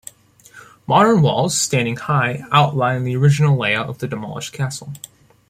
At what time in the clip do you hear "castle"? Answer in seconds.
4.51-4.91